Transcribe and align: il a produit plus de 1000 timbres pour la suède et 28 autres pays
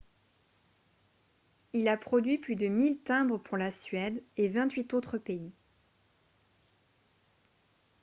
il 1.73 1.87
a 1.87 1.95
produit 1.95 2.39
plus 2.39 2.55
de 2.55 2.65
1000 2.67 3.01
timbres 3.03 3.37
pour 3.37 3.55
la 3.55 3.69
suède 3.69 4.23
et 4.35 4.49
28 4.49 4.95
autres 4.95 5.19
pays 5.19 5.53